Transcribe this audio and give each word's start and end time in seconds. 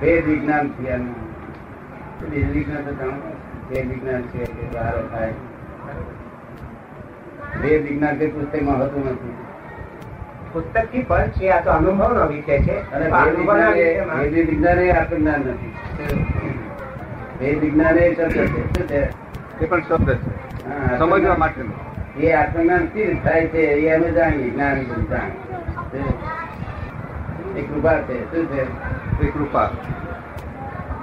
ભેદ 0.00 0.26
વિજ્ઞાન 0.26 0.68
થયા 0.68 0.96
ભેદ 0.96 2.52
વિજ્ઞાન 2.52 2.82
તો 2.82 3.10
ભેદ 3.70 3.88
વિજ્ઞાન 3.88 4.22
છે 4.22 4.44
કે 4.44 4.74
બહાર 4.74 5.06
થાય. 5.06 5.32
ભેદ 7.62 7.88
વિજ્ઞાન 7.88 8.18
કઈ 8.18 8.26
પુસ્તકમાં 8.26 8.78
હોતું 8.78 9.10
નથી. 9.10 9.34
પુસ્તકથી 10.52 11.02
પણ 11.02 11.28
છે 11.28 11.48
આ 11.48 11.60
તો 11.64 11.70
અનુભવ 11.70 12.18
નો 12.18 12.26
વિષય 12.26 12.58
છે. 12.58 12.92
અને 12.92 13.10
ભેદ 13.10 13.36
વિજ્ઞાન 13.36 13.74
એ- 13.74 13.88
વિષયમાં 13.88 14.16
ભેદ 14.16 14.50
વિજ્ઞાન 14.50 14.78
એ 14.78 14.90
આત્મજ્ઞાન 14.90 15.40
નથી. 15.40 15.74
ભેદ 17.40 17.60
વિજ્ઞાન 17.60 17.96
એ 17.96 18.14
શબ્દ 18.14 18.30
છે. 18.30 19.02
એ 19.60 19.66
પણ 19.68 19.82
શબ્દ 19.82 20.14
છે. 20.14 20.42
સમજવા 20.98 21.36
માટે 21.36 21.62
એ 22.20 22.32
આત્મજ્ઞાન 22.32 22.86
કેવી 22.86 23.14
થાય 23.14 23.46
છે 23.46 23.58
એ 23.58 23.94
અમે 23.94 24.10
જાણીએ 24.10 24.50
જ્ઞાન 24.50 24.82
જાણીએ 24.82 26.02
એ 27.60 27.62
કૃપા 27.62 27.94
છે. 27.94 28.36
શું 28.36 28.46
છે? 28.46 29.01
એ 29.22 29.30
કૃપા. 29.30 29.70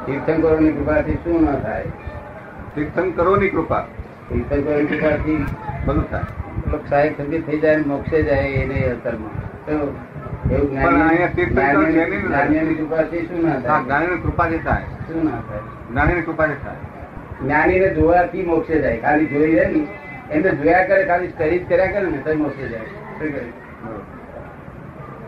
તીર્થંકરોની 0.05 0.71
કૃપાથી 0.71 1.13
શું 1.13 1.43
ન 1.43 1.55
થાય? 1.55 1.83
તીર્થંકરોની 2.75 3.49
કૃપા. 3.49 3.79
તીર્થંકરોની 4.29 4.85
કૃપાથી 4.85 5.45
બધું 5.85 6.09
થાય. 6.09 6.21
સાહેબ 6.89 7.17
સંગીત 7.17 7.47
થઈ 7.47 7.59
જાય 7.59 7.77
મોક્ષે 7.77 8.23
જાય 8.23 8.39
એને 8.39 8.81
અસરમાં. 8.81 9.49
એવું 9.71 10.83
પણ 10.83 11.09
અહીંયા 11.09 11.27
તીર્થંકર 11.27 11.61
જ્ઞાનીઓની- 11.61 11.99
છે 11.99 12.49
નહીં 12.49 12.63
ને? 12.63 12.73
કૃપાથી 12.73 13.17
શું 13.17 13.45
ના 13.45 13.59
થાય? 13.59 13.83
જ્ઞાનીની 13.83 14.17
કૃપાથી 14.17 14.57
થાય. 14.57 14.83
શું 14.83 15.25
ના 15.25 15.31
થાય? 15.31 15.59
જ્ઞાનીની 15.91 16.21
કૃપાથી 16.21 16.53
થાય. 16.53 16.75
જ્ઞાનીને 17.43 17.89
જોવાથી 17.93 18.45
મોક્ષે 18.45 18.81
જાય. 18.81 18.97
ખાલી 18.97 19.25
જોઈ 19.25 19.55
રહે 19.55 19.65
ને. 19.65 19.87
એને 20.33 20.49
જોયા 20.49 20.87
કરે 20.87 21.05
ખાલી 21.05 21.27
સ્ટડી 21.27 21.59
કર્યા 21.59 21.85
કરે 21.85 22.09
ને 22.09 22.17
તો 22.17 22.33
મોક્ષે 22.33 22.69
જાય. 22.69 22.79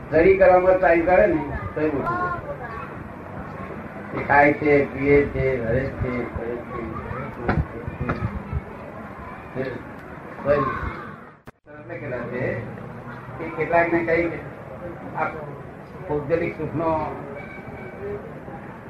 સ્ટડી 0.10 0.38
કરવામાં 0.38 0.78
ટ્રાય 0.78 1.00
કરે 1.00 1.28
ને 1.28 1.44
તો 1.76 1.82
મોક્ષે 1.82 2.16
જાય. 2.16 2.51
એ 4.12 4.24
ખાય 4.24 4.54
છે 4.54 4.86
પીએ 4.86 5.26
છે 5.26 5.66
હરે 5.66 5.84
છે 5.86 6.12
કેટલાક 13.58 13.94
ને 13.94 14.00
કઈ 14.00 14.28
ભૌગોલિક 16.10 16.58
સુખનો 16.58 16.90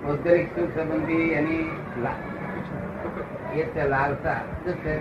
ભૌગોલિક 0.04 0.48
સુખ 0.56 0.72
સંબંધી 0.76 1.30
એની 1.31 1.64
એ 3.56 3.64
છે 3.64 3.88
લાલસા. 3.88 4.40
શું 4.64 4.74
છે? 4.74 4.96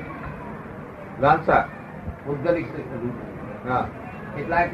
લાલસા. 1.21 1.69
ભૌગોલિક 2.27 2.67
સુખ 2.67 3.71
હા. 3.71 3.89
કેટલાક 4.37 4.71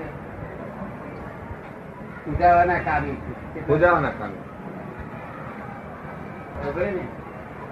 પૂજાવાના 2.24 2.78
કામી. 2.78 3.16
પૂજાવાના 3.66 4.10
કામે 4.10 4.34
ને? 4.34 4.45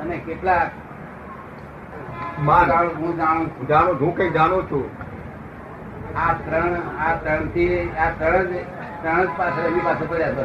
અને 0.00 0.16
કેટલાક 0.26 0.70
હું 2.98 3.16
જાણું 3.16 3.68
જાણું 3.68 3.94
હું 4.00 4.16
કઈ 4.16 4.30
જાણું 4.30 4.62
છું. 4.70 4.86
આ 6.18 6.32
ત્રણ 6.32 6.74
આ 7.06 7.14
ત્રણથી 7.22 7.90
આ 8.04 8.08
ત્રણ 8.18 8.44
જ 8.44 8.52
ત્રણ 9.02 9.24
જ 9.24 9.28
પાછળ 9.36 9.66
એની 9.68 9.84
પાસે 9.84 10.04
પડ્યા 10.04 10.30
છે 10.30 10.44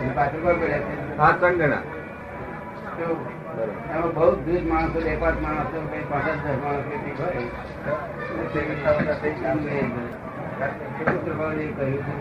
એની 0.00 0.14
પાછળ 0.14 0.40
કોઈ 0.42 0.54
પડ્યા 0.54 0.78
છે? 0.78 1.18
આ 1.18 1.30
ત્રણ 1.40 1.54
જણા. 1.54 1.82
એમાં 3.94 4.12
બહુ 4.14 4.28
દૂર 4.46 4.62
માણસો 4.72 4.98
એક 5.00 5.20
પાંચ 5.20 5.36
માણસો 5.42 5.78
કઈ 5.92 6.04
પાંચ 6.10 6.24
જ 6.24 6.28
દસ 6.44 6.58
માણસો 6.64 6.88
એટલી 6.96 7.14
હોય. 7.18 7.42
કહ્યું 11.76 12.00
છે? 12.06 12.14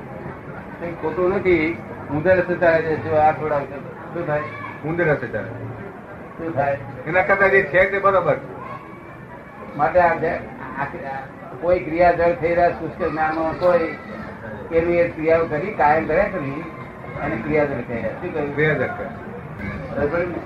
કંઈ 0.79 0.93
ખોટું 1.01 1.27
નથી. 1.35 1.77
રસ્તે 2.25 2.55
ચાલે 2.55 2.81
છે 2.81 2.93
જો 3.03 3.15
આ 3.15 3.31
થોડા 3.31 3.59
શું 4.13 4.23
થાય? 4.27 4.43
ઉંદર 4.85 5.07
હશે 5.11 5.27
ચાલે 5.33 5.49
શું 6.37 6.55
થાય? 6.55 6.77
એના 7.07 7.23
કરતા 7.29 7.47
જે 7.53 7.61
છે 7.73 7.81
તે 7.91 7.99
બરોબર. 8.05 8.37
માટે 9.77 9.99
આ 10.01 10.85
કોઈ 11.61 11.79
ક્રિયા 11.85 12.11
જળ 12.19 12.33
થઈ 12.41 12.53
રહ્યા 12.55 12.77
શુષ્ક 12.79 13.01
જ્ઞાનો 13.11 13.43
કોઈ 13.59 13.87
એની 14.77 14.97
એ 15.03 15.07
ક્રિયાઓ 15.15 15.45
કરી 15.53 15.73
કાયમ 15.81 16.07
કર્યા 16.07 16.29
કરી 16.33 16.63
અને 17.23 17.35
ક્રિયા 17.43 17.65
જળ 17.71 17.83
કહ્યા 17.89 18.15
શું 18.21 18.33
કહ્યું? 18.33 18.55
બે 18.55 18.65
હજાર 18.71 18.91
કરે. 18.97 19.09
બરાબર 19.91 20.21
ને? 20.27 20.39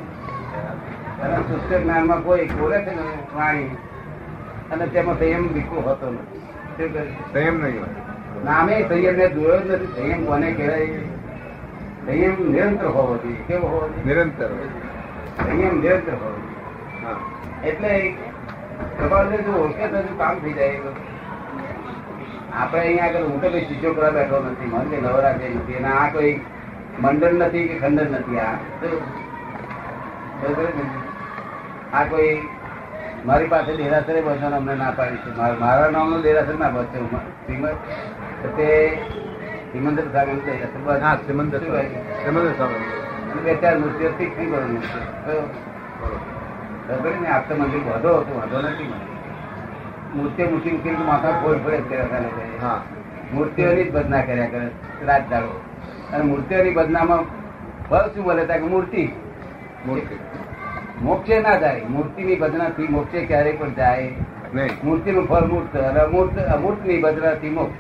અને 1.23 1.38
શુષ્ક 1.50 1.72
જ્ઞાનમાં 1.84 2.22
કોઈ 2.28 2.46
બોલે 2.59 2.78
છે 2.85 2.94
ને 3.00 3.06
પ્રાણી 3.34 3.69
અને 4.72 4.85
તેમાં 4.94 5.19
સંયમ 5.19 5.44
બિલકુલ 5.57 5.81
હોતો 5.90 6.07
નથી. 6.12 6.41
સંયમ 7.34 7.56
નહીં 7.63 7.81
નામે 8.46 8.75
સંયમ 8.90 9.16
ને 9.18 9.28
જોયો 9.29 9.59
જ 9.59 9.72
નથી. 9.72 9.90
સંયમ 9.96 10.25
કોને 10.25 10.50
કહેવાય? 10.59 10.88
સંયમ 12.06 12.52
નિરંતર 12.52 12.86
હોવો 12.88 13.18
જોઈએ 13.18 13.36
કેવો 13.47 13.68
હોવો 13.68 13.90
જોઈએ 13.90 14.06
નિરંતર. 14.06 14.47
સંયમ 15.38 15.80
નિરંતર 15.80 16.12
હોવો 16.12 16.31
જોઈએ 16.31 17.06
હા. 17.06 17.68
એટલે 17.68 18.16
પ્રભાવને 18.97 19.38
જો 19.38 19.52
ઓળખે 19.52 19.88
તો 19.88 20.16
કામ 20.18 20.40
થઈ 20.40 20.53
જાય 20.53 20.80
આપણે 22.53 22.80
અહીંયા 22.81 23.06
આગળ 23.06 23.24
હું 23.24 23.41
તો 23.41 23.50
કઈ 23.50 23.66
શીશો 23.66 23.94
કરવા 23.94 24.09
બેઠો 24.09 24.47
નથી 24.52 24.66
મન 24.66 24.90
કે 24.90 25.02
નવરાત્રી 25.02 25.53
નથી 25.53 25.74
અને 25.74 25.88
આ 25.88 26.09
કોઈ 26.14 26.40
મંડળ 27.00 27.34
નથી 27.34 27.68
કે 27.68 27.80
ખંડન 27.80 28.12
નથી 28.12 28.40
આ? 28.40 28.53
આ 31.94 32.03
કોઈ 32.03 32.41
મારી 33.25 33.47
પાસે 33.47 33.75
દેરાસરે 33.78 34.22
બસવાનો 34.22 34.56
અમને 34.56 34.75
ના 34.75 34.91
પાડી 34.91 35.18
છે. 35.18 35.59
મારા- 35.59 35.91
નામનું 35.91 36.22
દેરાસર 36.22 36.53
ના 36.53 36.70
બસે 36.70 37.00
શ્રીમદ. 37.00 37.70
તો 38.44 38.47
તે 39.73 39.79
શ્રીમંદર 39.79 40.03
સામે 40.13 40.34
દેરાસર 40.34 40.81
બસ. 40.84 41.01
હા 41.01 41.16
કહે? 41.16 41.23
શ્રીમંત 41.23 41.56
સ્વામી 42.57 42.75
અને 43.31 43.41
બે 43.41 43.56
ચાર 43.56 43.78
મૂર્તિઓ 43.78 44.09
શીખવી 44.09 44.45
ખબર 46.88 47.11
ને 47.22 47.28
આપતો 47.28 47.56
મંદિર 47.56 47.79
વધો 47.79 48.17
હતો 48.17 48.41
વધો 48.44 48.61
નથી. 48.61 48.94
મૂર્તિઓ 50.16 50.50
મૂકી 50.50 50.72
મૂકી 50.72 50.89
માથા 50.89 51.31
ફોડ 51.31 51.57
ફોડ 51.57 51.89
કર્યા 51.89 52.03
કરે 52.03 52.57
હા. 52.61 52.81
મૂર્તિઓની 53.34 53.84
જ 53.84 53.91
બદના 53.91 54.22
કર્યા 54.22 54.47
કરે 54.47 54.69
રાત 55.06 55.29
દાડો 55.29 55.61
અને 56.13 56.23
મૂર્તિઓની 56.23 56.72
બદનામાં 56.72 57.23
ફળ 57.90 58.07
શું 58.07 58.23
બોલે 58.23 58.45
તા 58.45 58.57
કે 58.57 58.63
મૂર્તિ. 58.63 59.09
મૂર્તિ. 59.85 60.16
મોક્ષે 61.01 61.40
ના 61.40 61.57
જાય. 61.57 61.81
મૂર્તિની 61.90 62.35
બદનાથી 62.35 62.88
મોક્ષે 62.88 63.25
ક્યારેય 63.25 63.53
પણ 63.53 63.73
જાય 63.73 64.11
નહીં. 64.53 64.69
મૂર્તિનું 64.84 65.28
ફળ 65.28 65.45
મૂર્ત 65.45 65.78
અને 65.78 66.00
અમૂર્ત 66.00 66.38
અમૂર્તની 66.38 67.01
બદનાથી 67.01 67.50
મોક્ષ. 67.50 67.75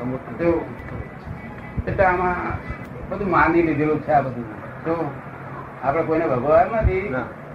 અમૂર્ત. 0.00 0.42
તો 0.42 0.64
એટલે 1.88 2.04
આમાં 2.04 2.34
બધું 3.08 3.30
માની 3.30 3.62
લીધેલું 3.62 4.02
છે 4.02 4.12
આ 4.12 4.20
બધું. 4.20 4.84
તો 4.84 5.10
આપણે 5.82 6.02
કોઈને 6.02 6.26
ભગવાન 6.26 6.66
નથી. 6.76 7.14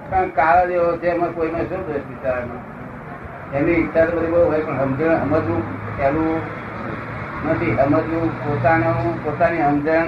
કારણ 0.09 0.29
કાળ 0.29 0.67
જેવો 0.67 0.97
છે 0.97 1.07
એમાં 1.07 1.29
કોઈનો 1.29 1.57
શું 1.57 1.87
દોષ 1.87 1.95
વિચારનો 1.95 2.57
એની 3.57 3.71
ઈચ્છા 3.71 4.05
તો 4.05 4.17
બધી 4.17 4.27
બહુ 4.27 4.45
હોય 4.45 4.61
પણ 4.61 4.77
સમજણ 4.77 5.19
સમજવું 5.19 5.61
પહેલું 5.97 6.41
નથી. 7.49 7.75
સમજવું 7.75 8.39
પોતાનું 8.43 9.23
પોતાની 9.23 9.57
સમજણ 9.57 10.05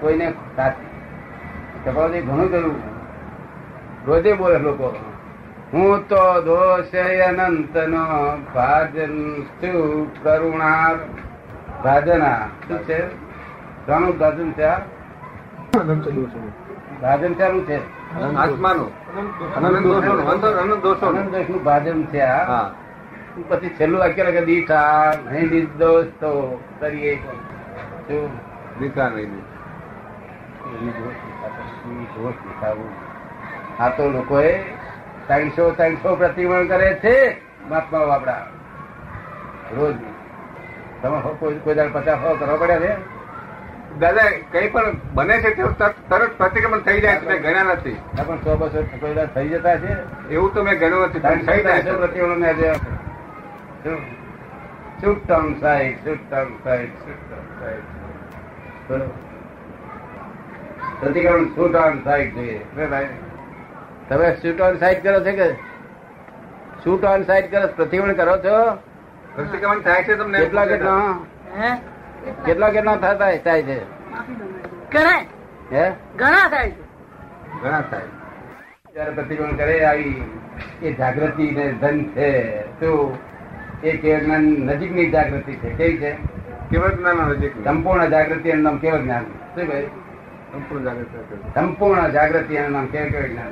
કોઈને 0.00 0.32
સાચી. 0.56 0.86
ચપાવતી 1.84 2.20
ઘણું 2.20 2.50
કર્યું. 2.50 2.74
રોજે 4.06 4.32
બોલે 4.32 4.58
લોકો 4.58 4.96
હું 5.72 6.08
તો 6.08 6.40
દોષ 6.40 6.94
અનંત 7.28 7.76
નો 7.76 8.36
ભાજન 8.54 9.42
શું 9.42 10.22
કરુણા 10.22 10.90
ભાજના. 11.84 12.38
શું 12.68 12.78
છે? 12.78 13.23
ઘણું 13.86 14.18
ભાજન 14.18 14.50
ભાજન 17.00 17.34
શાનું 17.34 17.66
છે? 17.66 17.78
આત્માનું. 18.36 18.90
અનંત 19.56 20.30
અંતર 20.32 20.52
અનંત 20.62 20.82
દોષોનું. 20.82 21.62
ભાજન 21.64 22.04
છે 22.06 22.20
આ. 22.20 22.44
હા. 22.46 22.70
પછી 23.48 23.68
છેલ્લું 23.68 24.00
વાક્ય 24.00 24.24
લાગે 24.24 24.42
દીઠા 24.44 25.14
નહીં 25.32 25.50
નિર્દોષ 25.50 26.06
તો 26.20 26.30
કરીએ 26.80 27.14
દીકરા 28.80 29.08
નહીં. 29.08 29.42
આ 33.80 33.88
તો 33.88 34.10
લોકોએ 34.10 34.52
ત્રણસો 35.26 35.70
ત્રણસો 35.70 36.16
પ્રતિમણ 36.16 36.66
કરે 36.66 36.94
છે 36.94 37.16
મહાત્મા 37.68 38.14
આપડા 38.14 38.46
રોજ. 39.76 39.96
તમે 41.02 41.18
કોઈ 41.38 41.58
કોઈ 41.64 41.74
દાડો 41.74 41.98
પચાસ 41.98 42.18
કરો 42.20 42.34
કરવા 42.34 42.56
પડ્યા 42.56 42.78
છે 42.78 43.13
દાદા 44.00 44.28
કઈ 44.52 44.68
પણ 44.70 44.96
બને 45.14 45.36
છે 45.42 45.50
તે 45.56 45.62
તરત 46.08 46.32
પ્રતિક્રમણ 46.38 46.80
થઈ 46.86 47.00
જાય 47.00 47.16
છે 47.20 47.26
મેં 47.28 47.42
ગણ્યા 47.42 47.66
નથી. 47.72 47.96
પણ 48.26 48.38
સો 48.44 48.56
બસો 48.56 48.80
પહેલા 49.00 49.26
થઈ 49.34 49.48
જતા 49.48 49.76
છે. 49.82 49.92
એવું 50.34 50.54
તો 50.54 50.60
મેં 50.68 50.78
ગણ્યું 50.78 51.04
નથી 51.08 51.20
પણ 51.26 51.44
થઈ 51.48 51.62
જાય 51.62 51.82
છે. 51.82 51.92
પ્રતિક્રમણ 52.02 52.38
મેં 52.38 52.48
આજે 52.48 52.68
શું? 53.84 54.00
Shoot 55.00 55.20
town 55.28 55.52
side 55.60 55.96
shoot 56.04 56.22
town 56.30 56.50
side 56.64 56.92
shoot 57.04 57.20
town 57.28 57.46
side 57.60 57.84
પ્રતિક્રમણ 61.00 61.46
શુટ 61.54 61.74
ઓન 61.84 61.94
સાઈડ 62.04 62.34
જોઈએ 62.34 62.60
તમે 64.08 64.28
શૂટ 64.42 64.60
ઓન 64.68 64.74
સાઈડ 64.82 65.02
કરો 65.06 65.18
છો 65.24 65.32
કે? 65.38 65.48
શૂટ 66.84 67.04
ઓન 67.14 67.22
સાઈડ 67.30 67.50
કરો 67.50 67.66
પ્રતિક્રમણ 67.80 68.16
કરો 68.20 68.36
છો? 68.44 68.56
પ્રતિક્રમણ 69.34 69.80
થાય 69.88 70.02
છે 70.04 70.14
તમને 70.22 70.38
કેટલા 70.38 70.66
કેટલા? 70.66 71.02
કેટલા 72.30 72.68
કેટલા 72.68 72.96
થતા 72.96 73.14
થાય 73.14 73.62
છે? 73.62 73.78
હે? 75.72 75.90
ઘણા 76.16 76.48
થાય 76.48 76.70
છે. 76.70 76.82
ઘણા 77.62 77.80
થાય. 77.80 78.00
જયારે 78.94 79.10
પ્રતિક્રમણ 79.10 79.56
કરે 79.56 79.84
આવી 79.84 80.22
એ 80.82 80.92
જાગૃતિ 80.92 81.50
ને 81.50 81.72
ધન 81.72 82.04
છે. 82.04 82.58
તો 82.58 83.18
એ 83.84 83.96
કેવળ 83.96 84.22
નજીકની 84.38 85.10
જાગૃતિ 85.10 85.52
છે. 85.52 85.70
કેવી 85.70 85.96
છે? 85.96 86.10
કેવળ 86.70 86.88
જ્ઞાન 86.88 87.16
નજીક 87.16 87.64
સંપૂર્ણ 87.64 88.06
જાગૃતિ 88.06 88.48
એનું 88.48 88.62
નામ 88.62 88.78
કેવળ 88.78 88.98
જ્ઞાન 88.98 89.22
શું 89.22 89.68
ભાઈ 89.68 89.86
સંપૂર્ણ 90.52 90.84
જાગૃતિ 90.84 91.50
સંપૂર્ણ 91.54 92.08
જાગૃતિ 92.08 92.54
એનું 92.54 92.72
નામ 92.72 92.86
કેવળ 92.86 93.08
કેવળ 93.08 93.26
જ્ઞાન? 93.26 93.48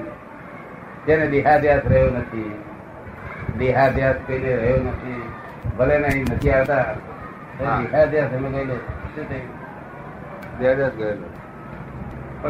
જેને 1.06 1.26
દેહાદ્યાસ 1.26 1.80
રહ્યો 1.84 2.10
નથી. 2.10 2.62
દેહાદ્યાસ 3.58 4.16
કઈને 4.26 4.56
રહ્યો 4.56 4.76
નથી. 4.76 5.22
ભલે 5.78 5.98
નહીં 5.98 6.24
નથી 6.32 6.50
આવતા 6.50 6.84
પણ 7.58 7.86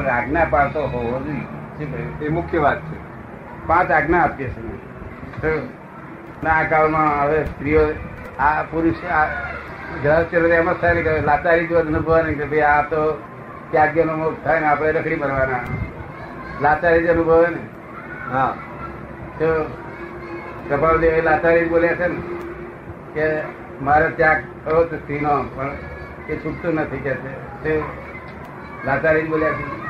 આજ્ઞા 0.06 0.46
પાડતો 0.50 0.86
હોવો 0.86 1.20
જોઈએ. 1.20 2.26
એ 2.26 2.28
મુખ્ય 2.28 2.58
વાત 2.58 2.80
છે. 2.80 2.96
પાંચ 3.66 3.90
આજ્ઞા 3.90 4.22
આપીએ 4.22 4.48
છીએ 4.48 5.62
ના 6.44 6.50
આ 6.50 6.62
કાળમાં 6.62 7.22
હવે 7.22 7.44
સ્ત્રીઓ 7.44 7.94
આ 8.38 8.62
પુરુષ 8.62 8.94
આ 9.10 9.26
ગ્રહસ્થ 10.02 10.34
એમ 10.34 10.72
જ 10.72 10.76
થાય 10.76 10.94
ને 10.94 11.20
લાચારી 11.20 11.66
જો 11.66 11.78
અનુભવવાની 11.78 12.34
કે 12.34 12.44
ભાઈ 12.44 12.60
આ 12.60 12.82
તો 12.82 13.22
ત્યાગ્યનો 13.70 14.16
મોગ 14.16 14.34
થાય 14.44 14.60
ને 14.60 14.66
આપણે 14.66 14.92
રખડી 14.92 15.16
ભરવાના 15.16 15.60
લાચારી 16.60 17.04
જ 17.04 17.08
અનુભવે 17.08 17.46
ને? 17.46 17.56
હા. 18.32 18.54
તો 19.38 19.70
કપાલદેવ 20.70 21.14
એ 21.14 21.20
લાચારી 21.20 21.64
બોલ્યા 21.64 21.94
છે 21.94 22.06
ને 22.06 22.16
કે 23.14 23.42
મારે 23.82 24.10
ત્યાગ 24.10 24.36
થયો 24.64 24.84
તો 24.84 24.96
સ્ત્રીનો 24.96 25.42
પણ 25.42 25.70
એ 26.28 26.36
છૂટતું 26.36 26.74
નથી 26.74 26.96
કે 26.96 27.14
છે. 27.14 27.80
લાચારી 28.86 29.22
બોલ્યા 29.22 29.50
છે. 29.50 29.82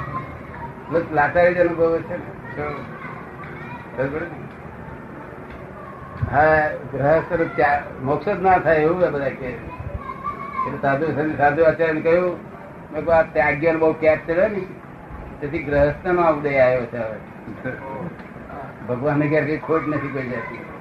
લાચારી 1.15 1.55
જ 1.55 1.59
અનુભવ 1.59 1.99
છે 1.99 2.17
ને? 2.17 2.63
ને? 4.21 4.43
હા 6.33 6.69
ગ્રહસ્થ 6.93 7.33
નો 7.33 7.45
ત્યાગ 7.57 8.05
મોક્ષ 8.05 8.29
જ 8.29 8.43
ના 8.43 8.59
થાય 8.59 8.77
એવું 8.77 8.99
બધા 8.99 9.29
કે. 9.29 9.47
એટલે 9.47 10.79
સાધુ 10.83 11.37
સાધુ 11.37 11.63
આચાર્ય 11.63 12.01
કહ્યું 12.01 12.37
મેં 12.93 13.05
કહું 13.05 13.15
આ 13.15 13.23
ત્યાગ્ય 13.23 13.73
બહુ 13.73 13.93
કેપ 13.93 14.19
ચડ્યો 14.27 14.49
ને. 14.49 14.67
તેથી 15.41 15.63
ગ્રહસ્થ 15.63 16.07
નો 16.07 16.23
ઉદય 16.33 16.59
આવ્યો 16.59 16.85
છે 16.85 16.99
હવે. 16.99 17.73
ભગવાનને 18.89 19.29
ક્યારે 19.29 19.47
કઈ 19.47 19.59
ખોટ 19.59 19.89
નથી 19.89 20.09
કહી 20.09 20.29
જાતી. 20.29 20.72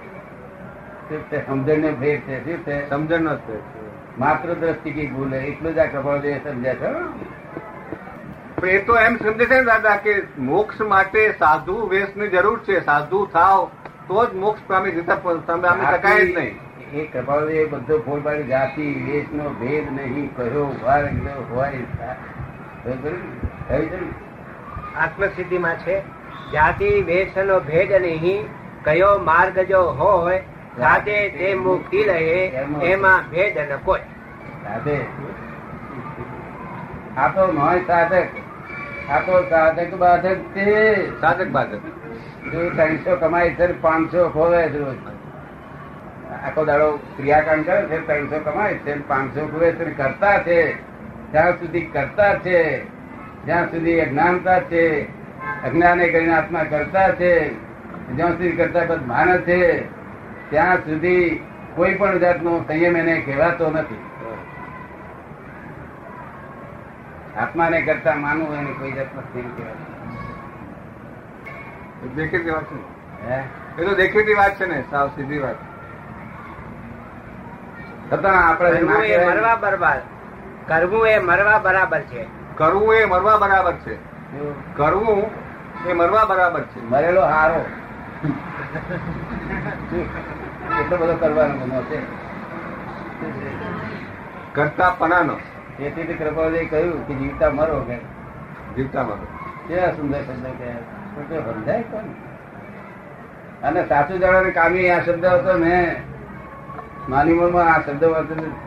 શું 1.11 1.23
છે? 1.23 1.47
સમજણ 1.47 1.77
ને 1.77 1.91
ભેદ 1.91 2.21
છે 2.21 2.37
શું 2.43 2.63
છે? 2.63 2.89
સમજણ 2.89 3.21
નો 3.21 3.35
છે. 3.35 3.59
માત્ર 4.19 4.53
દ્રષ્ટિ 4.53 4.91
કી 4.91 5.07
ભૂલ 5.07 5.33
એટલું 5.33 5.75
જ 5.75 5.77
આ 5.77 5.85
કપાળ 5.85 6.19
સમજ્યા 6.19 6.73
છે? 6.73 8.67
એ 8.67 8.81
તો 8.81 8.97
એમ 8.97 9.15
સમજે 9.15 9.45
છે 9.45 9.55
ને 9.55 9.63
દાદા 9.63 9.95
કે 9.95 10.23
મોક્ષ 10.39 10.81
માટે 10.81 11.33
સાધુ 11.39 11.87
વેશની 11.87 12.27
જરૂર 12.27 12.59
છે 12.59 12.85
સાધુ 12.85 13.25
થાવ 13.25 13.65
તો 14.07 14.25
જ 14.25 14.33
મોક્ષ 14.33 14.61
પામી 14.67 14.91
જતા 14.91 15.15
પામી 15.15 15.97
શકાય 15.97 16.25
જ 16.25 16.37
નહીં. 16.37 16.59
એ 16.93 17.05
કપાળ 17.05 17.49
એ 17.49 17.65
બધો 17.65 17.97
ફોડ 17.97 18.23
પાડી 18.23 18.43
જાતિ 18.43 19.11
વેશ 19.11 19.25
નો 19.33 19.49
ભેદ 19.49 19.93
નહીં 19.93 20.35
કયો 20.35 20.75
વાર 20.83 21.09
હોય 21.51 21.71
ને? 21.71 22.11
આત્મસિદ્ધિમાં 24.97 25.75
છે. 25.75 26.01
જાતિ 26.51 27.01
વેશનો 27.01 27.59
ભેદ 27.59 27.91
નહીં 28.01 28.45
કયો 28.83 29.19
માર્ગ 29.23 29.59
જો 29.59 29.81
હોય 29.81 30.43
સાથે 30.79 31.29
તે 31.29 31.55
મુક્તિ 31.55 32.03
લઈએ 32.03 32.41
એમાં 32.83 33.29
ભેદ 33.31 33.57
ન 33.57 33.71
કોઈ. 33.85 34.01
સાધે 34.63 34.97
આ 37.17 37.27
તો 37.27 37.47
નોય 37.51 37.81
સાધક. 37.87 38.29
આ 39.09 39.19
તો 39.19 39.33
સાધક 39.49 39.97
બાધક 39.97 40.37
છે. 40.53 40.69
સાધક 41.21 41.49
બાધક. 41.49 41.81
જો 42.51 42.69
ત્રણસો 42.69 43.15
કમાય 43.15 43.49
છે 43.49 43.67
પાંચસો 43.81 44.29
ખોવે 44.29 44.61
છે 44.69 44.79
આખો 46.45 46.65
દાડો 46.65 46.87
ક્રિયાકાંડ 47.17 47.65
કરે 47.65 47.81
છે 47.89 47.97
ત્રણસો 48.05 48.37
કમાય 48.39 48.73
છે 48.75 48.93
પાંચસો 49.07 49.41
ખોવે 49.47 49.69
છે 49.71 49.85
કરતા 49.93 50.37
છે. 50.39 50.59
જ્યાં 51.31 51.57
સુધી 51.59 51.89
કરતા 51.93 52.33
છે 52.35 52.85
જ્યાં 53.45 53.71
સુધી 53.71 53.99
અજ્ઞાનતા 54.01 54.59
છે 54.69 55.07
અજ્ઞાને 55.65 56.05
કરીને 56.09 56.33
આત્મા 56.35 56.63
કરતા 56.63 57.09
છે 57.15 57.31
જ્યાં 58.15 58.31
સુધી 58.31 58.55
કરતા 58.55 58.85
પદ 58.85 59.05
માને 59.05 59.37
છે 59.41 59.59
ત્યાં 60.51 60.77
સુધી 60.77 61.43
કોઈ 61.75 61.95
પણ 61.95 62.17
જાતનો 62.17 62.63
સંયમ 62.67 62.97
એને 62.97 63.21
કહેવાતો 63.21 63.69
નથી. 63.69 63.99
આત્માને 67.41 67.81
કરતા 67.81 68.15
માનવું 68.15 68.55
એને 68.55 68.71
કોઈ 68.71 68.91
જાતનો 68.91 69.21
સંયમ 69.21 69.51
કહેવાતો 69.57 69.91
દેખીતી 72.15 72.49
વાત 72.49 72.63
છે 72.63 72.75
એ 73.81 73.85
તો 73.85 73.95
દેખીતી 73.95 74.33
વાત 74.33 74.59
છે 74.59 74.65
ને 74.65 74.83
સાવ 74.91 75.07
સીધી 75.07 75.39
વાત. 75.39 75.55
છતાં 78.13 78.47
આપણે. 78.47 78.81
મરવા 78.81 79.55
બરબાદ. 79.55 80.01
કરવું 80.67 81.07
એ 81.07 81.19
મરવા 81.19 81.59
બરાબર 81.59 81.99
છે. 81.99 82.27
કરવું 82.55 82.95
એ 82.95 83.05
મરવા 83.05 83.37
બરાબર 83.37 83.73
છે. 83.73 83.97
કરવું 84.75 85.31
એ 85.87 85.93
મરવા 85.93 86.25
બરાબર 86.25 86.61
છે. 86.61 86.81
મરેલો 86.81 87.21
હારો. 87.21 87.65
એટલો 90.79 90.97
બધો 90.97 91.15
કરવાનો 91.15 91.53
ગુનો 91.53 91.81
છે. 91.81 91.99
કરતા 94.53 94.95
પનાનો. 94.97 95.33
તેથી 95.77 96.03
તે 96.03 96.13
કૃપાલજી 96.13 96.65
કહ્યું 96.65 97.07
કે 97.07 97.13
જીવતા 97.13 97.49
મરો 97.49 97.79
કે. 97.79 97.97
જીવતા 98.75 99.03
મરો. 99.03 99.27
કેવા 99.67 99.91
સુંદર 99.91 100.21
શબ્દ 100.21 100.43
કે 100.43 101.23
તે 101.23 101.39
સમજાય 101.39 101.81
કોણ? 101.81 102.01
અને 103.63 103.87
સાચું 103.87 104.19
જાણવાને 104.19 104.51
કામી 104.51 104.89
આ 104.89 105.01
શબ્દ 105.01 105.25
હતો 105.25 105.57
મેં 105.57 105.95
માની 107.09 107.33
મનમાં 107.33 107.73
આ 107.73 107.79
શબ્દ 107.79 108.05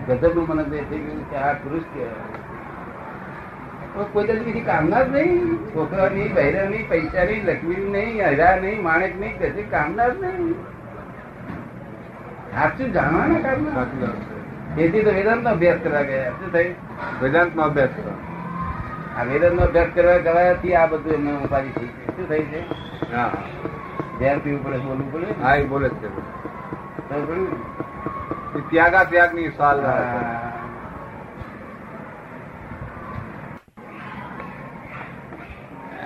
ગજબનું 0.08 0.48
મને 0.48 0.64
થઈ 0.64 0.98
ગયું 0.98 1.30
કે 1.30 1.36
આ 1.36 1.52
પુરુષ 1.52 1.82
કહેવાય. 1.94 4.04
કોઈ 4.12 4.24
તો 4.24 4.32
બીજી 4.32 4.60
કામના 4.60 5.02
જ 5.02 5.12
નહીં. 5.12 5.56
છોકરા 5.56 6.08
નહીં 6.08 6.34
બહેરા 6.34 6.68
નહીં 6.68 6.88
પૈસા 6.88 7.24
નહીં 7.24 7.44
લક્ષ્મી 7.44 7.74
નહીં 7.74 8.26
હરા 8.26 8.56
નહીં 8.56 8.82
માણેક 8.82 9.20
નહીં 9.20 9.38
કશી 9.38 9.62
કામના 9.62 10.08
જ 10.08 10.24
નહીં. 10.24 10.54
સાચું 12.54 12.92
જાણવાના 12.92 13.56
સાચું 13.74 14.14
તેથી 14.76 15.04
તો 15.04 15.10
વેદાંત 15.10 15.42
નો 15.42 15.50
અભ્યાસ 15.50 15.80
કરવા 15.82 16.02
ગયા. 16.02 16.30
શું 16.30 16.52
થયું? 16.52 16.74
વેદાંતનો 17.22 17.62
અભ્યાસ 17.62 17.90
કરવા 17.96 18.16
આ 19.18 19.24
વેદાંત 19.24 19.54
નો 19.54 19.62
અભ્યાસ 19.62 19.88
કરવા 19.94 20.18
ગવાથી 20.18 20.74
આ 20.74 20.86
બધું 20.86 21.12
એમને 21.12 21.44
ઉપાધિ 21.44 21.68
થઈ 21.68 21.86
છે 21.86 22.16
શું 22.16 22.28
થઈ 22.28 22.42
છે? 22.42 22.64
હા. 23.16 23.30
ધ્યાન 24.18 24.38
પીવું 24.38 24.64
પડે 24.64 24.78
બોલવું 24.78 25.12
પડે 25.12 25.26
હા 25.42 25.56
એ 25.56 25.64
બોલે 25.64 25.88
છે. 25.88 26.08
ને? 26.08 26.22
ત્યાગા 28.70 29.04
ત્યાગની 29.04 29.52
સવાલ 29.56 29.82
સાલ. 29.82 30.02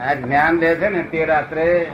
આ 0.00 0.14
જ્ઞાન 0.14 0.58
લે 0.58 0.76
છે 0.76 0.88
ને 0.88 1.02
તે 1.02 1.24
રાત્રે 1.24 1.92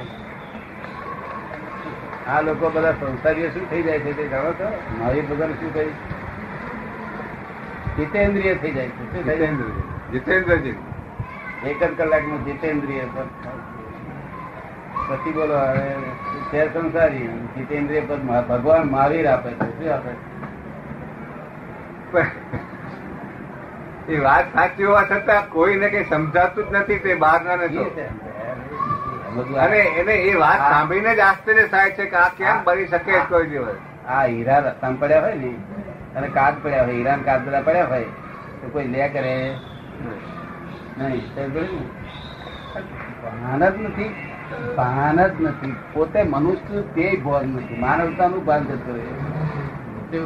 આ 2.29 2.41
લોકો 2.41 2.71
બધા 2.71 2.93
સંસારીઓ 2.93 3.49
શું 3.49 3.71
થઈ 3.71 3.83
જાય 3.83 3.99
છે 3.99 4.13
તે 4.17 4.27
જાણો 4.29 4.53
છો? 4.53 4.69
મારી 4.99 5.21
ભગવાન 5.21 5.53
શું 5.53 5.75
કહ્યું 5.75 5.95
જીતેન્દ્રિય 7.97 8.55
થઈ 8.55 8.73
જાય 8.73 8.89
છે. 8.89 9.05
શું 9.13 9.25
થઈ 9.27 9.47
જીતેન્દ્રજી 10.13 10.77
એક 11.65 11.83
જ 11.85 11.97
કલાકનું 11.99 12.45
જીતેન્દ્રિય 12.45 13.05
પછી 15.09 15.33
બોલો 15.33 15.55
હવે 15.55 15.87
તે 16.51 16.67
સંસારી 16.75 17.27
જીતેન્દ્રિય 17.57 18.01
પદ 18.01 18.21
ભગવાન 18.49 18.83
મહાવીર 18.87 19.27
આપે 19.29 19.51
છે. 19.51 19.69
શું 19.79 19.95
આપે 19.95 20.13
છે? 20.13 20.35
એ 24.15 24.19
વાત 24.21 24.53
સાચી 24.55 24.85
હોવા 24.85 25.03
છતાં 25.03 25.49
કોઈને 25.49 25.89
કઈ 25.89 26.05
સમજાતું 26.05 26.71
જ 26.71 26.73
નથી 26.73 26.99
તે 26.99 27.15
બહાર 27.15 27.41
ના 27.43 27.57
તો. 27.57 27.85
અને 29.35 29.79
એને 30.01 30.15
એ 30.15 30.35
વાત 30.35 30.61
સાંભળીને 30.71 31.15
જ 31.15 31.21
આશ્ચર્ય 31.21 31.67
થાય 31.69 31.91
છે 31.91 32.05
કે 32.07 32.17
આ 32.17 32.29
કેમ. 32.39 32.65
બની 32.65 32.87
શકે 32.87 33.13
કોઈ 33.29 33.47
દિવસ 33.47 33.77
આ 34.09 34.25
હીરા 34.25 34.59
રસ્તામાં 34.59 34.99
પડ્યા 35.01 35.21
હોય 35.21 35.35
ને 35.35 35.51
અને 36.17 36.29
કાચ 36.29 36.55
પડ્યા 36.63 36.85
હોય 36.85 36.95
હીરા 36.95 37.17
કાચ 37.25 37.41
બધા 37.41 37.61
પડ્યા 37.61 37.87
હોય 37.87 38.09
તો 38.61 38.67
કોઈ 38.73 38.87
લે 38.89 39.09
કરે 39.09 39.35
નહીં 40.99 41.23
ને? 41.37 41.67
ભાન 43.23 43.63
જ 43.65 43.77
નથી 43.83 44.11
ભાન 44.77 45.19
જ 45.27 45.43
નથી 45.43 45.75
પોતે 45.93 46.21
મનુષ્ય 46.23 46.81
તે 46.95 47.07
ભાન 47.25 47.47
નથી 47.57 47.79
માનવતાનું 47.79 48.45
ભાન 48.45 48.63
જતું 48.65 48.97
રહે? 48.97 50.23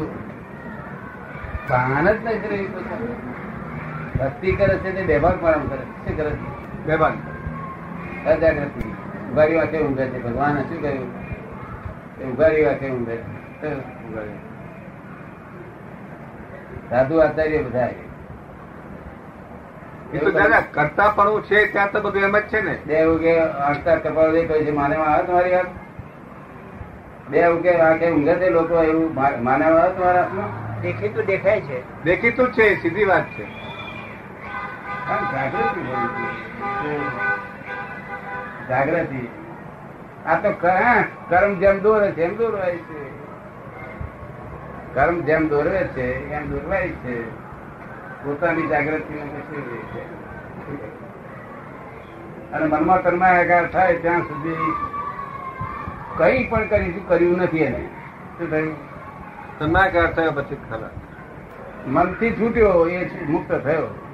ભાન 1.69 2.07
જ 2.07 2.17
નથી 2.25 2.49
રહી. 2.49 2.69
ભક્તિ 4.19 4.49
કરે 4.53 4.75
છે 4.79 4.91
તે 4.93 5.03
બેભાન 5.03 5.37
પણ 5.41 5.67
કરે 5.69 5.79
છે. 5.79 5.87
શું 6.05 6.17
કરે 6.17 6.31
છે 6.31 6.87
બેભાન 6.87 7.15
અજાગૃતિ 8.27 8.83
ઉઘાડી 9.33 9.55
વાંખે 9.55 9.79
ઊંઘે 9.79 10.07
છે 10.07 10.23
ભગવાન 10.23 10.63
શું 10.63 10.83
કહ્યું? 10.83 11.13
એ 12.21 12.25
ઉઘાડી 12.25 12.65
વાંખે 12.65 12.91
ઊંઘે 12.91 13.17
સાધુ 16.91 17.19
આચાર્ય 17.19 17.63
બધા 17.63 17.89
એ 20.15 20.19
તો 20.19 20.31
દાદા 20.31 20.63
કરતા 20.73 21.09
પણ 21.09 21.41
છે 21.41 21.73
ત્યાં 21.73 21.93
તો 21.93 22.01
બધું 22.01 22.23
એમ 22.23 22.39
જ 22.39 22.43
છે 22.43 22.61
ને. 22.61 22.79
બે 22.87 23.05
ઉગે 23.05 23.39
આંખતા 23.39 23.95
કપાળ 23.95 24.33
દે 24.33 24.45
કહે 24.45 24.65
છે 24.65 24.71
માને 24.71 24.97
આવે 24.97 25.27
તમારી 25.27 25.51
વાત? 25.53 25.67
બે 27.31 27.47
ઉગે 27.47 27.75
આંખે 27.75 28.11
ઊંઘે 28.11 28.35
છે 28.35 28.51
લોકો 28.51 28.83
એવું? 28.83 29.15
મા- 29.15 29.37
માને 29.37 29.65
આવે 29.65 29.95
તમારા 29.95 30.21
હાથમાં? 30.21 30.81
દેખીતું 30.81 31.25
દેખાય 31.25 31.61
છે. 31.61 32.05
દેખીતું 32.05 32.53
છે 32.53 32.83
સીધી 32.83 33.05
વાત 33.05 33.25
છે. 33.25 33.45
જાગૃતિ. 35.09 35.81
જાગૃતિ. 38.69 39.29
આ 40.27 40.35
તો 40.39 40.51
કર્મ 41.29 41.55
જેમ 41.55 41.79
દોરે 41.79 42.11
છે 42.13 42.23
એમ 42.23 42.37
દોરવાય 42.37 42.77
છે. 42.77 43.03
કર્મ 44.95 45.21
જેમ 45.21 45.49
દોરવે 45.49 45.85
છે 45.85 46.31
એમ 46.31 46.51
દોરવાય 46.51 46.89
છે. 46.89 47.31
પોતાની 48.25 48.67
જાગૃતિ 48.67 49.19
અને 52.53 52.67
મનમાં 52.67 53.03
કર્માગાર 53.03 53.71
થાય 53.71 53.95
ત્યાં 53.95 54.23
સુધી 54.23 54.57
કઈ 56.17 56.49
પણ 56.49 56.69
કરી 56.69 57.01
કર્યું 57.09 57.37
નથી 57.37 57.59
એને. 57.59 57.89
શું 58.39 58.51
થયું? 58.51 58.75
સન્માકાર 59.59 60.13
થયો 60.13 60.31
પછી 60.31 60.57
ખરા. 60.71 60.91
મનથી 61.87 62.31
છૂટ્યો 62.31 62.87
એ 62.87 63.11
મુક્ત 63.29 63.53
થયો. 63.53 64.08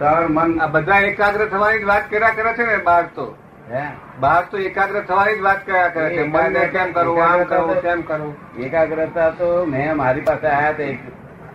તાર 0.00 0.26
મન 0.28 0.60
આ 0.60 0.66
બધા 0.66 0.98
એકાગ્ર 1.00 1.46
થવાની 1.46 1.78
જ 1.78 1.84
વાત 1.84 2.10
કર્યા 2.10 2.30
કરે 2.30 2.52
છે 2.52 2.66
ને 2.66 2.76
બહાર 2.76 3.04
તો. 3.14 3.36
હે? 3.70 3.82
બહાર 4.20 4.42
તો 4.50 4.58
એકાગ્ર 4.58 5.00
થવાની 5.00 5.38
જ 5.38 5.40
વાત 5.40 5.66
કર્યા 5.66 5.88
કરે 5.88 6.16
છે. 6.16 6.22
મનને 6.22 6.66
કેમ 6.66 6.92
કરવું 6.92 7.24
આમ 7.24 7.44
કરવું 7.44 7.82
તેમ 7.82 8.02
કરવું 8.02 8.34
એકાગ્રતા 8.58 9.30
તો 9.30 9.64
મેં 9.64 9.96
મારી 9.96 10.20
પાસે 10.20 10.46
આયા 10.46 10.72
તે 10.72 10.98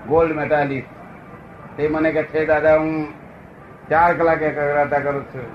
ગોલ્ડ 0.07 0.35
મેટાલિસ્ટ 0.35 0.87
તે 1.77 1.87
મને 1.87 2.11
કે 2.11 2.23
છે 2.23 2.45
દાદા 2.45 2.77
હું 2.77 3.07
ચાર 3.89 4.13
કલાક 4.13 4.41
એકાગ્રતા 4.41 4.99
કરું 4.99 5.23
છું. 5.23 5.47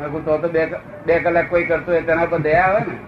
મેં 0.00 0.24
તો 0.24 0.38
તો 0.38 0.48
બે 0.48 0.66
બે 1.06 1.18
કલાક 1.18 1.50
કોઈ 1.50 1.64
કરતો 1.64 1.92
હોય 1.92 2.02
તેના 2.02 2.26
પર 2.26 2.38
દયા 2.38 2.64
આવે 2.64 2.78
ને? 2.78 2.98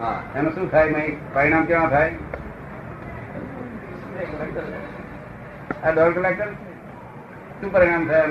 હા. 0.00 0.22
એનું 0.36 0.54
શું 0.54 0.70
થાય 0.70 0.90
નહીં 0.90 1.18
પરિણામ 1.34 1.64
કેવા 1.64 1.88
થાય? 1.88 2.12
આ 5.84 5.90
દોઢ 5.90 6.14
કલાક 6.14 6.42
શું 7.60 7.72
પરિણામ 7.72 8.06
થાય 8.06 8.30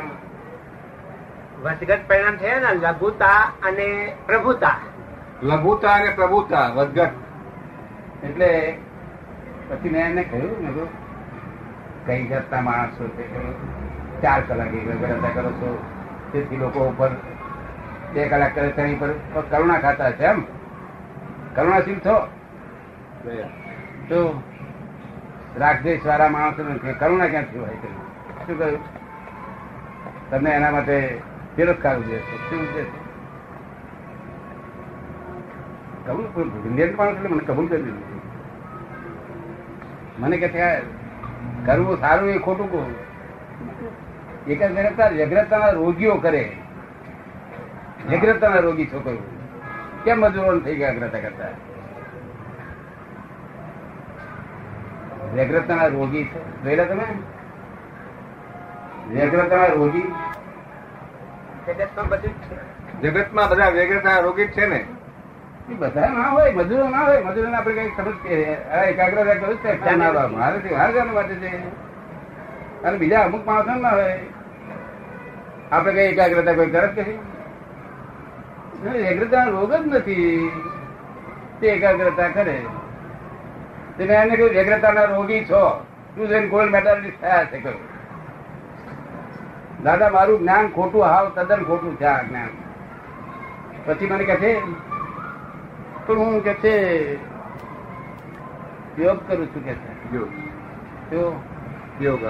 વધઘટ 1.63 2.07
પરિણામ 2.07 2.35
થયા 2.35 2.59
ને 2.59 2.73
લઘુતા 2.73 3.53
અને 3.63 4.15
પ્રભુતા. 4.25 4.75
લઘુતા 5.43 5.93
અને 5.93 6.09
પ્રભુતા 6.09 6.67
વધઘટ 6.67 7.09
એટલે 8.23 8.77
પછી 9.69 9.89
મેં 9.89 10.05
એને 10.05 10.23
કહ્યું 10.23 10.63
મેં 10.63 10.73
કહ્યું 10.73 10.89
કઈ 12.05 12.27
જતા 12.27 12.61
માણસો 12.61 13.07
છે? 13.07 13.51
ચાર 14.21 14.41
કલાક 14.41 14.73
એકાગ્રતા 14.73 15.29
કરો 15.29 15.51
છો. 15.51 15.85
તેથી 16.31 16.57
લોકો 16.57 16.79
ઉપર 16.79 17.09
બે 18.13 18.27
કલાક 18.27 18.55
કરે 18.55 18.69
તેની 18.69 18.95
પર 18.95 19.09
પર 19.33 19.41
કરુણા 19.41 19.79
ખાતા 19.79 20.11
છે 20.11 20.23
એમ? 20.23 20.41
કરુણાશીલ 21.55 21.99
છો? 21.99 22.27
તો 24.09 24.43
રાગદ્વેષ 25.59 26.05
વાળા 26.05 26.29
માણસો 26.29 26.93
કરુણા 26.99 27.27
ક્યાંથી 27.27 27.59
હોય 27.59 27.69
શું 28.47 28.59
કહ્યું? 28.59 28.79
તમને 30.29 30.49
એના 30.49 30.71
માટે 30.71 31.17
તિરસ્કાર 31.55 31.97
ઉદય 31.97 32.15
છે. 32.15 32.49
શું 32.49 32.59
ઉદય 32.59 32.83
છે? 32.83 33.07
મને 37.29 37.45
કબૂલ 37.45 37.67
કરી 37.67 37.81
દીધું. 37.81 38.17
સારું 41.99 42.29
એ 42.29 42.39
ખોટું 42.39 42.71
કહું. 42.71 42.95
એકાગ્રતા, 44.47 45.07
વ્યગ્રતાના 45.07 45.69
રોગીઓ 45.69 46.15
કરે. 46.15 46.51
વ્યગ્રતાના 48.09 48.59
રોગી 48.59 48.85
છો 48.85 49.23
કેમ 50.03 50.19
મજૂરો 50.19 50.59
થઈ 50.59 50.75
ગયા 50.75 50.89
અગ્રતા 50.89 51.19
કરતા? 51.19 51.45
વ્યગ્રતાના 55.37 55.87
રોગી 55.87 56.23
છે. 56.23 56.63
જોયેલા 56.63 56.83
તમે? 56.83 57.03
વ્યગ્રતાના 59.09 59.65
રોગી? 59.65 60.13
જગતમાં 63.01 63.49
બધું 63.49 63.65
જ 63.65 63.71
વ્યગ્રતા 63.71 64.19
રોગી 64.19 64.47
છે 64.47 64.65
ને? 64.65 64.85
બધા 65.79 66.09
ના 66.09 66.29
હોય 66.29 66.51
મજૂરો 66.51 66.89
ના 66.89 66.99
હોય. 66.99 67.21
મજૂરો 67.21 67.53
આપણે 67.53 67.73
કઈ 67.73 67.91
સમજ 67.97 68.13
કે 68.23 68.33
એકાગ્રતા 68.89 69.33
કરું 69.33 69.57
છે 69.57 69.85
ના, 69.85 69.95
ના, 69.95 70.11
ના, 70.11 70.27
મારે 70.27 70.59
થી 70.59 70.69
મારે 70.69 70.93
જવાનું 70.93 71.13
માટે 71.13 71.35
છે. 71.35 71.51
અને 72.83 72.97
બીજા 72.97 73.21
અમુક 73.21 73.47
માણસો 73.47 73.75
ના 73.75 73.89
હોય. 73.89 74.19
આપણે 75.71 75.93
કઈ 75.93 76.01
એકાગ્રતા 76.01 76.53
કોઈ 76.53 76.69
કરી 76.69 77.17
એકાગ્રતા 78.95 79.43
રોગ 79.43 79.73
જ 79.73 79.87
નથી. 79.87 80.51
તે 81.59 81.67
એકાગ્રતા 81.67 82.27
કરે. 82.27 82.61
તે 83.97 84.05
મેં 84.05 84.21
એને 84.21 84.35
કહ્યું 84.35 84.51
વ્યગ્રતાના 84.51 85.03
રોગી 85.03 85.45
છો. 85.45 85.85
તું 86.15 86.27
જઈને 86.27 86.47
ગોલ્ડ 86.47 86.71
મેડાલિસ્ટ 86.71 87.21
થયા 87.21 87.43
છે 87.43 87.59
કહ્યું. 87.59 87.81
દાદા 89.83 90.09
મારું 90.09 90.39
જ્ઞાન 90.39 90.67
ખોટું 90.67 91.03
હાવ 91.03 91.29
તદ્દન 91.29 91.63
ખોટું 91.63 91.95
છે 91.95 92.05
આ 92.05 92.21
જ્ઞાન. 92.21 92.49
પછી 93.85 94.05
મને 94.05 94.23
કહે 94.23 94.35
છે 94.35 94.61
પણ 96.07 96.17
હું 96.17 96.43
કે 96.43 96.53
છે 96.53 96.73
યોગ 99.01 99.19
કરું 99.27 99.47
છું 99.47 99.65
કે 99.65 99.73
છે? 99.73 100.15
યોગ. 100.15 101.33
યોગ 102.01 102.25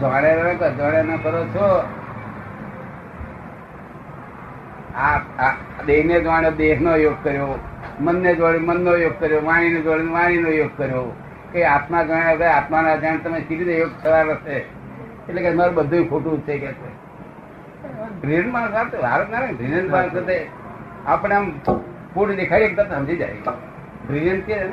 જોડે 0.00 0.30
ના 0.36 0.52
કરો, 0.52 0.70
જોડે 0.70 1.02
ના 1.02 1.16
કરો 1.16 1.44
છો? 1.46 1.66
આ 4.96 5.18
દેહ 5.86 6.04
ને 6.04 6.20
જોડે 6.20 6.50
દેહનો 6.50 6.96
યોગ 6.96 7.16
કર્યો. 7.22 7.58
મનને 8.00 8.34
જોડે 8.34 8.58
મનનો 8.58 8.96
યોગ 8.96 9.20
કર્યો, 9.20 9.40
વાણીને 9.44 9.80
જોડે 9.80 10.04
વાણીનો 10.04 10.48
યોગ 10.48 10.70
કર્યો. 10.76 11.16
કે 11.52 11.64
આત્મા 11.64 12.02
જાણ્યા 12.02 12.32
વગર 12.32 12.46
આત્માના 12.46 12.96
જાણ 12.96 13.18
તમે 13.18 13.40
સીધી 13.40 13.78
યોગ 13.78 13.90
થવા 14.02 14.20
હશે 14.20 14.54
એટલે 15.28 15.42
કે 15.42 15.50
મારું 15.50 15.74
બધું 15.74 16.10
ખોટું 16.10 16.40
છે 16.40 16.58
કે 16.58 16.72
છે. 16.72 16.90
માણસ 18.46 18.74
આ 18.74 18.84
તો 18.84 18.98
ભારત 19.02 19.30
ના 19.30 19.40
બ્રિલિયન્ટ 19.40 19.90
માણસ 19.90 20.10
આપણે 21.06 21.34
આમ 21.34 21.50
ફૂડ 22.14 22.30
દેખાડી 22.30 22.64
એકદમ 22.64 22.84
સમજી 22.84 23.16
જાય. 23.16 23.36
બ્રિલિયન્ટ 24.06 24.46
કે. 24.46 24.66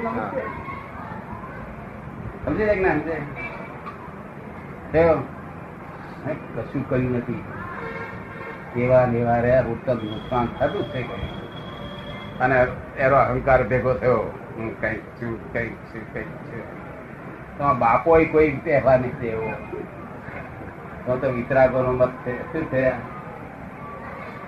સમજી 2.46 2.66
જાય. 2.66 2.76
કે 2.76 2.82
ના 2.82 2.94
સમજે 2.94 3.16
કશું 6.56 6.90
કર્યું 6.90 7.12
નથી. 7.18 7.44
એવા 8.84 9.06
લેવા 9.06 9.38
રહ્યા 9.38 9.62
ઉત્તમ 9.62 9.94
નુકસાન 9.94 10.48
થતું 10.60 10.84
છે 10.84 11.02
કે 11.02 11.37
અને 12.42 12.58
એનો 12.98 13.16
અહંકાર 13.16 13.64
ભેગો 13.64 13.94
થયો. 13.94 14.24
હું 14.58 14.82
કંઈક 14.82 15.04
છું 15.20 15.54
કંઈક 15.54 15.76
છું 15.90 16.04
કંઈક 16.14 16.32
છું. 16.48 16.64
તો 17.58 17.74
બાપો 17.74 18.18
કોઈ 18.32 18.50
તહેવાર 18.66 19.00
નથી 19.00 19.28
એવો 19.28 19.52
તો 21.06 21.18
તો 21.18 21.32
વિતરાગોનો 21.32 21.92
મત 21.92 22.10
છે. 22.26 22.34
શું 22.54 22.66
થયા 22.72 23.00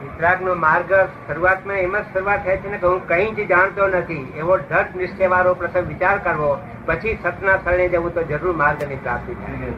વિતરાગ 0.02 0.42
નો 0.42 0.54
માર્ગ 0.56 0.94
શરૂઆતમાં 1.28 1.78
એમ 1.78 1.98
જ 1.98 2.04
શરૂઆત 2.14 2.44
થાય 2.44 2.58
છે 2.58 2.72
ને 2.72 2.78
કે 2.78 2.88
હું 2.88 3.08
કઈ 3.08 3.32
જ 3.32 3.48
જાણતો 3.48 3.88
નથી. 3.88 4.34
એવો 4.38 4.58
ઢટ 4.58 4.96
નિશ્ચય 4.96 5.28
વાળો 5.28 5.54
પ્રથમ 5.54 5.88
વિચાર 5.88 6.18
કરવો 6.20 6.52
પછી 6.86 7.18
સતના 7.24 7.58
શરણે 7.58 7.88
જવું 7.88 8.14
તો 8.14 8.24
જરૂર 8.24 8.56
માર્ગની 8.56 8.96
પ્રાપ્તિ 8.96 9.34
થાય. 9.34 9.74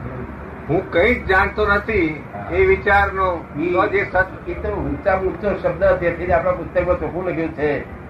હું 0.70 0.92
કઈ 0.92 1.16
જ 1.16 1.26
જાણતો 1.26 1.68
નથી 1.68 2.24
એ 2.52 2.66
વિચારનો. 2.66 3.32
તો 3.56 3.88
જે 3.88 4.06
સત 4.12 4.28
એ 4.48 4.54
તો 4.54 4.70
ઊંચા 4.84 5.18
ઊંચો 5.24 5.58
શબ્દ 5.64 5.84
તેથી 6.04 6.32
આપણા 6.32 6.52
પુસ્તકમાં 6.52 7.00
ચોખ્ખું 7.00 7.30
લખ્યું 7.30 7.54
છે. 7.54 8.01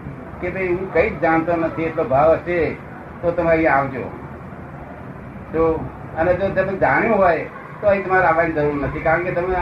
કે 0.41 0.50
ભાઈ 0.50 0.67
હું 0.67 0.93
કઈ 0.93 1.10
જ 1.10 1.19
જાણતો 1.19 1.55
નથી, 1.55 1.83
એટલો 1.83 2.03
ભાવ 2.03 2.31
હશે, 2.31 2.74
તો 3.21 3.31
તમે 3.31 3.50
અહીં 3.50 3.74
આવજો. 3.74 4.12
તો, 5.53 5.86
અને 6.17 6.33
જો 6.33 6.50
તમે 6.50 6.77
જાણ્યું 6.77 7.17
હોય, 7.17 7.45
તો 7.81 7.88
અહીં 7.88 8.05
તમારે 8.05 8.25
આવવાની 8.25 8.51
જરૂર 8.51 8.83
નથી. 8.83 9.00
કારણ 9.00 9.24
કે 9.24 9.31
તમે 9.31 9.55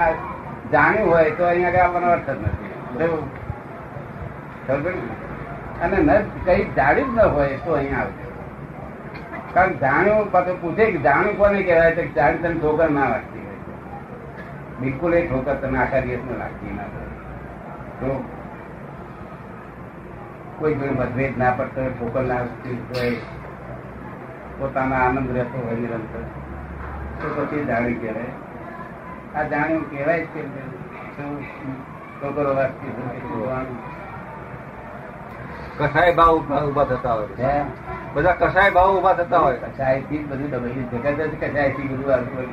જાણ્યું 0.72 1.12
હોય, 1.12 1.32
તો 1.32 1.44
અહીંયા 1.44 1.70
આગળ 1.70 1.80
આવવાનો 1.80 2.08
અર્થ 2.08 2.30
જ 2.30 2.38
નથી? 2.42 2.70
અને 5.82 5.98
ન 5.98 6.10
કઈ 6.46 6.64
જાણ્યું 6.64 7.16
જ 7.16 7.18
ન 7.18 7.22
હોય, 7.22 7.58
તો 7.66 7.72
અહીંયા 7.72 8.00
આવજો. 8.00 8.30
કારણ 9.54 9.74
જાણ્યું, 9.74 10.32
પાછું 10.32 10.62
પૂછે 10.62 10.92
કે 10.92 10.98
જાણ્યું 10.98 11.38
કોને 11.38 11.62
કહેવાય 11.64 11.96
તો 11.96 12.02
જાણી 12.16 12.38
તને 12.38 12.54
ઠોકર 12.54 12.90
ના 12.90 13.10
લાગતી 13.10 13.40
હોય. 13.40 13.56
બિલકુલ 14.82 15.14
એ 15.14 15.28
ઠોકર 15.28 15.54
તમે 15.54 15.80
આખા 15.80 16.00
દિવસ 16.00 16.20
લાગતી 16.40 16.76
ના 16.76 16.84
હોય. 16.84 18.20
કોઈ 20.60 20.74
કોઈ 20.74 20.90
મતભેદ 20.90 21.38
ના 21.38 21.52
પડતો 21.52 21.82
હોય 21.82 21.90
ઠોકર 21.90 22.22
ના 22.22 22.36
હોય 22.36 23.16
પોતાના 24.60 24.96
આનંદ 24.96 25.38
રહેતો 25.38 25.66
હોય 25.66 25.76
નિરંતર. 25.76 26.22
તો 27.22 27.46
પછી 27.46 27.66
જાણી 27.66 27.94
કહેવાય. 27.94 28.24
આ 29.36 29.44
જાણ્યું 29.44 29.92
કહેવાય 29.92 30.22
જ 30.22 30.28
કે 30.34 30.42
ઠોકરો 32.22 32.56
કસાય 35.80 36.16
ભાવ 36.16 36.38
ઊભા 36.38 36.84
થતા 36.84 37.14
હોય. 37.14 37.28
બધા 38.14 38.32
કસાય 38.32 38.72
ભાવ 38.72 38.98
ઊભા 38.98 39.14
થતા 39.14 39.38
હોય. 39.38 39.56
કસાયથી 39.56 40.18
થી 40.18 40.24
બધું 40.24 40.50
દબાઈ 40.50 40.70
જગત 40.70 41.22
જ 41.22 41.50
કસાયથી 41.50 41.88
બધું 41.88 42.14
આગળ 42.14 42.46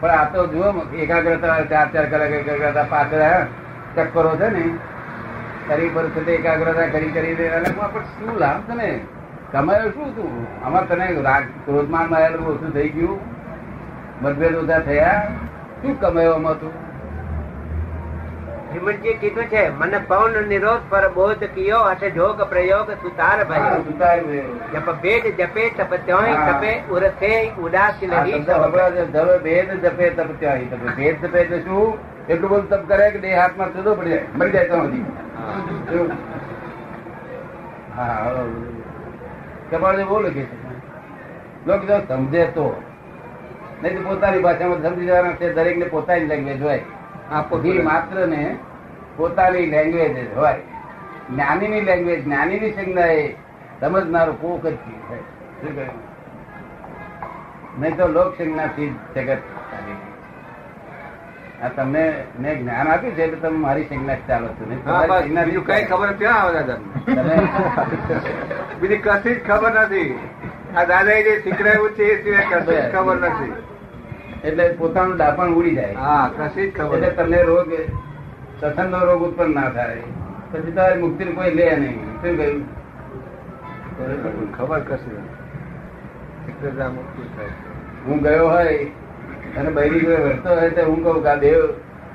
પણ 0.00 0.10
આ 0.10 0.24
તો 0.24 0.46
જુઓ 0.46 0.96
એકાગ્રતા 0.96 1.60
ચાર 1.60 1.92
ચાર 1.92 2.06
કલાક 2.06 2.30
એકાગ્રતા 2.30 2.82
પાછળ 2.82 3.46
ચક્કરો 3.96 4.36
છે 4.36 4.48
ને 4.48 4.64
શરીર 5.68 5.90
પર 5.94 6.06
છે 6.14 6.24
તે 6.24 6.32
એકાગ્રતા 6.32 6.88
કરી 6.94 7.10
કરી 7.10 7.34
પણ 7.34 8.08
શું 8.14 8.38
લાભ 8.38 8.70
તને 8.70 8.88
તમારે 9.52 9.90
શું 9.90 10.06
હતું? 10.06 10.32
આમાં 10.64 10.88
તને 10.88 11.06
રાગ 11.26 11.44
ક્રોધમાન 11.66 12.08
માયેલું 12.14 12.48
ઓછું 12.54 12.72
થઈ 12.72 12.88
ગયું? 12.88 13.20
મતભેદ 14.22 14.54
ઓછા 14.62 14.80
થયા? 14.88 15.20
શું 15.82 16.00
કમાયો 16.00 16.34
આમાં 16.34 16.58
તું? 16.62 16.72
શ્રીમદજીએ 18.68 19.14
કીધું 19.18 19.46
છે 19.50 19.62
મને 19.80 19.98
પૌન 20.08 20.38
નિરોધ 20.52 20.88
પર 20.92 21.04
બોધ 21.18 21.44
કિયો 21.58 21.82
હશે 21.90 22.08
જોગ 22.16 22.40
પ્રયોગ 22.54 22.88
સુતાર 23.02 23.44
ભાઈ. 23.44 23.82
ભયો 24.00 24.24
દે. 24.30 24.40
જપ 24.72 24.88
ભેદ 25.04 25.28
જપે 25.42 25.68
તપ 25.76 25.92
ત્યોય 26.08 26.48
તપે 26.48 26.72
ઉરથે 26.96 27.30
ઉદાસી 27.68 28.08
નહીં 28.14 28.44
ભેદ 29.46 29.70
જપે 29.84 30.10
તપ 30.10 30.30
ત્યાહી 30.40 30.68
તપે. 30.72 30.96
ભેદ 30.98 31.24
જપે 31.26 31.44
તો 31.52 31.62
શું? 31.68 31.88
એટલું 32.28 32.50
બધું 32.50 32.68
તપ 32.68 32.88
કરે 32.88 33.10
કે 33.10 33.18
દેહ 33.18 33.40
હાથમાં 33.40 33.74
જુદો 33.74 33.94
પડી 33.94 34.10
જાય. 34.10 34.24
મરી 34.34 34.50
જાય 34.50 34.64
ત્યાં 34.64 34.82
સુધી. 34.82 35.04
હા. 37.96 38.30
હવે 39.72 40.04
બહુ 40.04 40.20
લખે 40.20 40.46
લોકો 41.66 41.86
જો 41.86 42.06
સમજે 42.08 42.46
તો. 42.46 42.82
નહીં 43.82 44.02
તો 44.02 44.08
પોતાની 44.08 44.40
ભાષામાં 44.40 44.82
સમજી 44.82 45.06
જવાના 45.06 45.32
છે 45.32 45.52
દરેક 45.52 45.78
ને 45.78 45.84
પોતાની 45.84 46.24
લેંગ્વેજ 46.24 46.62
હોય. 46.62 46.82
આ 47.32 47.42
માત્ર 47.82 48.28
ને 48.28 48.56
પોતાની 49.16 49.66
લેંગ્વેજ 49.66 50.32
જ 50.32 50.36
હોય. 50.36 50.60
જ્ઞાનીની 51.30 51.80
લેંગ્વેજ 51.80 52.24
જ્ઞાનીની 52.24 52.70
સંજ્ઞા 52.70 53.06
એ 53.06 53.32
સમજનારું 53.80 54.40
કોક 54.40 54.66
જ? 54.66 54.74
નહીં 57.78 57.96
તો 57.96 58.08
લોક 58.08 58.38
સંજ્ઞાથી 58.38 58.98
જગત. 59.14 59.38
આ 61.64 61.70
તમને 61.76 62.04
મેં 62.44 62.54
જ્ઞાન 62.60 62.88
આપ્યું 62.92 63.14
છે 63.16 63.22
એટલે 63.26 63.38
તમે 63.42 63.58
મારી 63.58 63.86
સંજ્ઞા 63.90 64.20
ચાલો 64.28 64.48
છો. 64.56 64.62
બીજું 65.46 65.64
કઈ 65.68 65.84
ખબર 65.90 66.10
ક્યાં 66.20 66.40
આવે 66.40 66.52
દાદા 66.56 66.78
બીજી 68.80 69.02
કશી 69.04 69.36
જ 69.36 69.36
ખબર 69.48 69.72
નથી. 69.82 70.10
આ 70.76 70.84
દાદાએ 70.90 71.20
જે 71.26 71.32
શીખડાયું 71.44 71.92
છે 71.98 72.04
એ 72.12 72.16
સિવાય 72.22 72.46
કશી 72.52 72.80
જ 72.80 72.84
ખબર 72.94 73.16
નથી. 73.28 73.54
એટલે 74.44 74.64
પોતાનું 74.78 75.16
ડાપણ 75.16 75.50
ઉડી 75.58 75.74
જાય. 75.74 75.94
હા 76.06 76.24
કશી 76.38 76.66
જ 76.70 76.72
ખબર 76.78 76.96
એટલે. 76.96 77.10
તમને 77.18 77.38
રોગ 77.42 77.70
નો 78.90 78.98
રોગ 79.08 79.20
ઉત્પન્ન 79.28 79.54
ના 79.54 79.68
થાય. 79.76 80.02
પછી 80.50 80.72
તમારી 80.72 81.00
મુક્તિ 81.04 81.22
કોઈ 81.38 81.52
લે 81.60 81.66
નહીં. 81.76 81.98
શું 82.20 82.34
કહ્યું? 82.38 82.60
ખબર 84.58 84.80
કશી 84.90 85.22
મુક્તિ 86.98 87.22
થાય 87.36 87.52
હું 88.06 88.18
ગયો 88.22 88.46
હોય 88.48 88.74
અને 89.56 89.70
બૈરી 89.70 90.00
જોડે 90.00 90.16
વર્તો 90.16 90.48
હોય 90.48 90.70
તો 90.70 90.86
હું 90.86 91.04
કહું 91.04 91.22
કે 91.22 91.28
આ 91.28 91.34
દેવ 91.34 91.68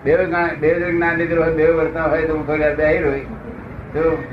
દેવ 0.03 0.23
જ્ઞાન- 0.23 1.15
લીધેલું 1.15 1.45
હોય, 1.45 1.55
દેવ 1.55 1.75
વર્તા 1.77 2.03
હોય 2.03 2.21
તો 2.21 2.35
હું 2.35 2.47
થોડી 2.47 2.75
બેહી 2.75 2.97
રહી. 2.97 3.19
તો. 3.93 4.23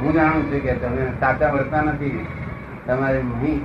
હું 0.00 0.12
જાણું 0.12 0.52
છું 0.52 0.60
કે 0.60 0.72
તમે 0.72 1.12
સાચા 1.20 1.52
વર્તા 1.52 1.82
નથી. 1.82 2.26
તમારે 2.86 3.22
નહીં 3.22 3.60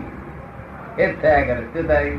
એ 0.98 1.12
જ 1.12 1.22
થયા 1.22 1.46
કરે. 1.46 1.62
શું 1.62 1.88
થાય? 1.88 2.12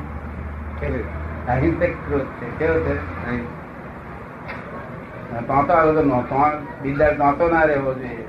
અહિંસક 1.49 1.87
ક્રોધ 1.87 2.23
છે. 2.23 2.59
કેવો 2.59 2.80
છે. 2.80 3.61
તોતો 5.40 5.73
આવ્યો 5.73 5.93
તો 5.93 6.02
નો- 6.02 6.82
બીજા 6.82 7.10
નહોતો 7.19 7.49
ના 7.49 7.62
રહેવો 7.62 7.95
જોઈએ. 7.95 8.20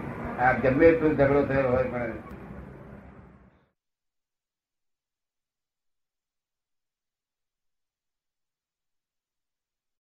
આ 0.41 0.53
ગમે 0.59 0.85
એટલું 0.85 1.17
ઝઘડો 1.17 1.41
થયો 1.45 1.71
હોય 1.71 1.87
પણ 1.87 2.30